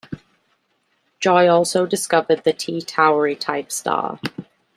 Joy 1.19 1.47
also 1.47 1.85
discovered 1.85 2.43
the 2.43 2.53
T-Tauri 2.53 3.39
type 3.39 3.71
star. 3.71 4.19